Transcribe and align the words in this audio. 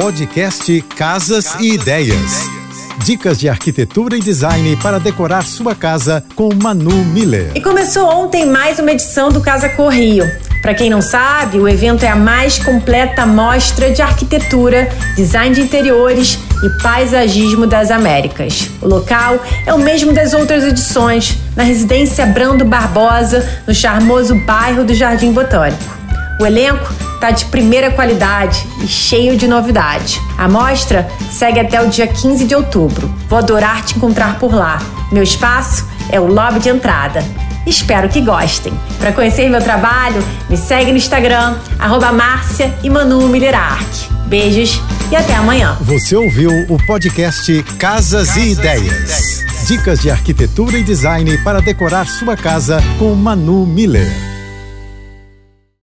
Podcast 0.00 0.80
Casas 0.96 1.56
e 1.58 1.74
Ideias. 1.74 2.48
Dicas 3.04 3.36
de 3.36 3.48
arquitetura 3.48 4.16
e 4.16 4.20
design 4.20 4.76
para 4.76 5.00
decorar 5.00 5.42
sua 5.42 5.74
casa 5.74 6.24
com 6.36 6.50
Manu 6.54 7.04
Miller. 7.06 7.50
E 7.56 7.60
começou 7.60 8.08
ontem 8.08 8.46
mais 8.46 8.78
uma 8.78 8.92
edição 8.92 9.28
do 9.28 9.40
Casa 9.40 9.68
Corrio. 9.68 10.24
Para 10.62 10.72
quem 10.72 10.88
não 10.88 11.02
sabe, 11.02 11.58
o 11.58 11.68
evento 11.68 12.04
é 12.04 12.08
a 12.08 12.14
mais 12.14 12.60
completa 12.60 13.26
mostra 13.26 13.90
de 13.90 14.00
arquitetura, 14.00 14.88
design 15.16 15.52
de 15.52 15.62
interiores 15.62 16.38
e 16.62 16.80
paisagismo 16.80 17.66
das 17.66 17.90
Américas. 17.90 18.70
O 18.80 18.86
local 18.86 19.42
é 19.66 19.74
o 19.74 19.78
mesmo 19.78 20.12
das 20.12 20.32
outras 20.32 20.62
edições, 20.62 21.36
na 21.56 21.64
residência 21.64 22.24
Brando 22.24 22.64
Barbosa, 22.64 23.44
no 23.66 23.74
charmoso 23.74 24.36
bairro 24.46 24.84
do 24.84 24.94
Jardim 24.94 25.32
Botânico. 25.32 25.98
O 26.40 26.46
elenco 26.46 27.07
está 27.18 27.32
de 27.32 27.46
primeira 27.46 27.90
qualidade 27.90 28.64
e 28.80 28.86
cheio 28.86 29.36
de 29.36 29.48
novidade. 29.48 30.20
A 30.38 30.48
mostra 30.48 31.08
segue 31.30 31.58
até 31.58 31.82
o 31.82 31.88
dia 31.88 32.06
15 32.06 32.44
de 32.44 32.54
outubro. 32.54 33.12
Vou 33.28 33.38
adorar 33.38 33.84
te 33.84 33.96
encontrar 33.96 34.38
por 34.38 34.54
lá. 34.54 34.80
Meu 35.10 35.24
espaço 35.24 35.84
é 36.10 36.20
o 36.20 36.26
lobby 36.26 36.60
de 36.60 36.68
entrada. 36.68 37.24
Espero 37.66 38.08
que 38.08 38.20
gostem. 38.20 38.72
Para 39.00 39.12
conhecer 39.12 39.50
meu 39.50 39.60
trabalho, 39.60 40.22
me 40.48 40.56
segue 40.56 40.92
no 40.92 40.96
Instagram, 40.96 41.56
arroba 41.78 42.12
Márcia 42.12 42.72
e 42.84 42.88
Manu 42.88 43.28
Millerark. 43.28 43.84
Beijos 44.26 44.80
e 45.10 45.16
até 45.16 45.34
amanhã. 45.34 45.76
Você 45.80 46.14
ouviu 46.14 46.50
o 46.68 46.78
podcast 46.86 47.62
Casas, 47.78 48.36
e 48.36 48.52
Ideias. 48.52 49.44
Dicas 49.66 50.00
de 50.00 50.10
arquitetura 50.10 50.78
e 50.78 50.84
design 50.84 51.36
para 51.38 51.60
decorar 51.60 52.06
sua 52.06 52.36
casa 52.36 52.80
com 52.98 53.12
Manu 53.14 53.66
Miller. 53.66 54.27